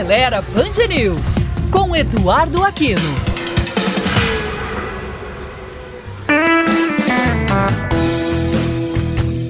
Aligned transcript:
Acelera 0.00 0.40
Band 0.40 0.86
News, 0.88 1.34
com 1.70 1.94
Eduardo 1.94 2.64
Aquino. 2.64 3.02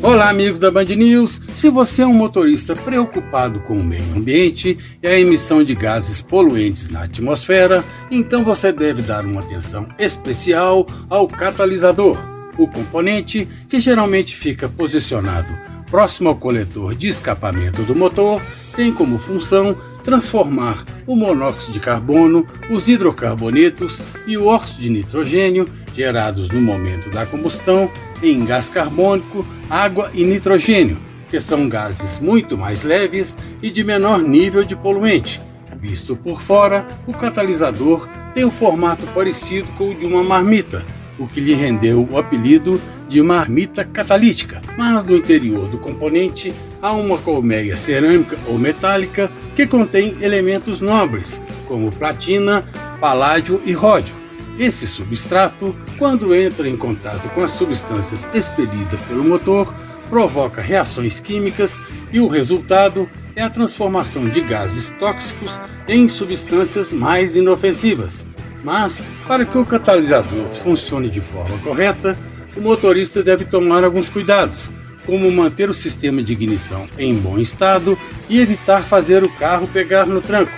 Olá, 0.00 0.28
amigos 0.28 0.60
da 0.60 0.70
Band 0.70 0.84
News. 0.84 1.40
Se 1.50 1.68
você 1.68 2.02
é 2.02 2.06
um 2.06 2.14
motorista 2.14 2.76
preocupado 2.76 3.58
com 3.58 3.74
o 3.74 3.82
meio 3.82 4.04
ambiente 4.14 4.78
e 5.02 5.06
a 5.08 5.18
emissão 5.18 5.64
de 5.64 5.74
gases 5.74 6.22
poluentes 6.22 6.90
na 6.90 7.02
atmosfera, 7.02 7.84
então 8.08 8.44
você 8.44 8.70
deve 8.70 9.02
dar 9.02 9.24
uma 9.24 9.40
atenção 9.40 9.88
especial 9.98 10.86
ao 11.10 11.26
catalisador, 11.26 12.16
o 12.58 12.66
componente 12.66 13.48
que 13.68 13.80
geralmente 13.80 14.34
fica 14.34 14.68
posicionado 14.68 15.56
próximo 15.90 16.28
ao 16.28 16.36
coletor 16.36 16.94
de 16.94 17.08
escapamento 17.08 17.82
do 17.82 17.94
motor 17.94 18.42
tem 18.74 18.92
como 18.92 19.18
função 19.18 19.76
transformar 20.02 20.84
o 21.06 21.16
monóxido 21.16 21.72
de 21.72 21.80
carbono, 21.80 22.46
os 22.70 22.88
hidrocarbonetos 22.88 24.02
e 24.26 24.36
o 24.36 24.46
óxido 24.46 24.82
de 24.82 24.90
nitrogênio 24.90 25.68
gerados 25.94 26.50
no 26.50 26.60
momento 26.60 27.08
da 27.10 27.24
combustão 27.24 27.90
em 28.22 28.44
gás 28.44 28.68
carbônico, 28.68 29.46
água 29.70 30.10
e 30.12 30.24
nitrogênio, 30.24 30.98
que 31.30 31.40
são 31.40 31.68
gases 31.68 32.18
muito 32.18 32.56
mais 32.56 32.82
leves 32.82 33.36
e 33.62 33.70
de 33.70 33.82
menor 33.82 34.20
nível 34.20 34.64
de 34.64 34.76
poluente. 34.76 35.40
Visto 35.80 36.16
por 36.16 36.40
fora, 36.40 36.86
o 37.06 37.12
catalisador 37.12 38.08
tem 38.34 38.44
um 38.44 38.50
formato 38.50 39.06
parecido 39.08 39.70
com 39.72 39.90
o 39.90 39.94
de 39.94 40.04
uma 40.04 40.22
marmita, 40.22 40.84
o 41.18 41.26
que 41.26 41.40
lhe 41.40 41.54
rendeu 41.54 42.06
o 42.10 42.18
apelido 42.18 42.80
de 43.08 43.22
marmita 43.22 43.84
catalítica. 43.84 44.60
Mas 44.76 45.04
no 45.04 45.16
interior 45.16 45.68
do 45.68 45.78
componente 45.78 46.52
há 46.82 46.92
uma 46.92 47.18
colmeia 47.18 47.76
cerâmica 47.76 48.38
ou 48.46 48.58
metálica 48.58 49.30
que 49.54 49.66
contém 49.66 50.16
elementos 50.20 50.80
nobres, 50.80 51.40
como 51.66 51.92
platina, 51.92 52.64
paládio 53.00 53.60
e 53.64 53.72
ródio. 53.72 54.14
Esse 54.58 54.86
substrato, 54.86 55.76
quando 55.98 56.34
entra 56.34 56.68
em 56.68 56.76
contato 56.76 57.28
com 57.30 57.42
as 57.42 57.50
substâncias 57.50 58.28
expelidas 58.32 58.98
pelo 59.06 59.22
motor, 59.22 59.72
provoca 60.08 60.62
reações 60.62 61.20
químicas 61.20 61.80
e 62.12 62.20
o 62.20 62.28
resultado 62.28 63.08
é 63.34 63.42
a 63.42 63.50
transformação 63.50 64.28
de 64.28 64.40
gases 64.40 64.94
tóxicos 64.98 65.60
em 65.86 66.08
substâncias 66.08 66.92
mais 66.92 67.36
inofensivas. 67.36 68.26
Mas, 68.64 69.02
para 69.26 69.44
que 69.44 69.56
o 69.58 69.64
catalisador 69.64 70.54
funcione 70.62 71.08
de 71.08 71.20
forma 71.20 71.56
correta, 71.58 72.16
o 72.56 72.60
motorista 72.60 73.22
deve 73.22 73.44
tomar 73.44 73.84
alguns 73.84 74.08
cuidados, 74.08 74.70
como 75.04 75.30
manter 75.30 75.70
o 75.70 75.74
sistema 75.74 76.22
de 76.22 76.32
ignição 76.32 76.88
em 76.98 77.14
bom 77.14 77.38
estado 77.38 77.96
e 78.28 78.40
evitar 78.40 78.82
fazer 78.82 79.22
o 79.22 79.28
carro 79.28 79.68
pegar 79.68 80.06
no 80.06 80.20
tranco, 80.20 80.52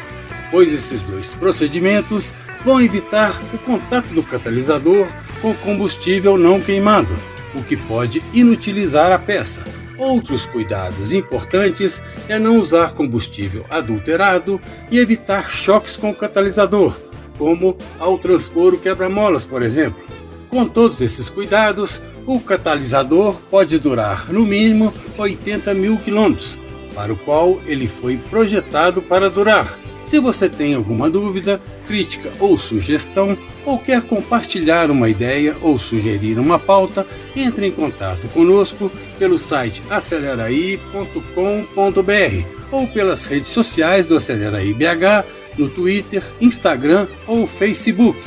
pois 0.50 0.72
esses 0.72 1.02
dois 1.02 1.34
procedimentos 1.34 2.32
vão 2.64 2.80
evitar 2.80 3.38
o 3.52 3.58
contato 3.58 4.08
do 4.14 4.22
catalisador 4.22 5.06
com 5.42 5.54
combustível 5.54 6.38
não 6.38 6.60
queimado, 6.60 7.14
o 7.54 7.62
que 7.62 7.76
pode 7.76 8.22
inutilizar 8.32 9.12
a 9.12 9.18
peça. 9.18 9.62
Outros 9.96 10.46
cuidados 10.46 11.12
importantes 11.12 12.02
é 12.28 12.38
não 12.38 12.58
usar 12.58 12.92
combustível 12.92 13.66
adulterado 13.68 14.60
e 14.90 14.98
evitar 14.98 15.50
choques 15.50 15.96
com 15.96 16.10
o 16.10 16.14
catalisador, 16.14 16.96
como 17.38 17.76
ao 17.98 18.18
transpor 18.18 18.74
o 18.74 18.78
quebra-molas, 18.78 19.46
por 19.46 19.62
exemplo. 19.62 20.02
Com 20.48 20.66
todos 20.66 21.00
esses 21.00 21.30
cuidados, 21.30 22.02
o 22.26 22.40
catalisador 22.40 23.36
pode 23.50 23.78
durar 23.78 24.30
no 24.32 24.44
mínimo 24.44 24.92
80 25.16 25.72
mil 25.74 25.96
quilômetros, 25.98 26.58
para 26.94 27.12
o 27.12 27.16
qual 27.16 27.60
ele 27.66 27.86
foi 27.86 28.16
projetado 28.16 29.00
para 29.00 29.30
durar. 29.30 29.78
Se 30.02 30.18
você 30.18 30.48
tem 30.48 30.74
alguma 30.74 31.10
dúvida, 31.10 31.60
crítica 31.86 32.32
ou 32.40 32.56
sugestão, 32.56 33.36
ou 33.64 33.78
quer 33.78 34.00
compartilhar 34.00 34.90
uma 34.90 35.08
ideia 35.08 35.54
ou 35.60 35.78
sugerir 35.78 36.38
uma 36.38 36.58
pauta, 36.58 37.06
entre 37.36 37.66
em 37.66 37.72
contato 37.72 38.26
conosco 38.28 38.90
pelo 39.18 39.36
site 39.36 39.82
aceleraí.com.br 39.90 42.58
ou 42.70 42.86
pelas 42.86 43.26
redes 43.26 43.48
sociais 43.48 44.06
do 44.06 44.16
Aceleraí 44.16 44.72
BH, 44.72 45.26
no 45.58 45.68
Twitter, 45.68 46.22
Instagram 46.40 47.06
ou 47.26 47.46
Facebook 47.46 48.18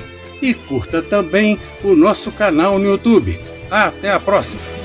e 0.42 0.54
curta 0.54 1.02
também 1.02 1.60
o 1.84 1.96
nosso 1.96 2.32
canal 2.32 2.78
no 2.78 2.86
YouTube. 2.86 3.40
Até 3.70 4.12
a 4.12 4.20
próxima! 4.20 4.81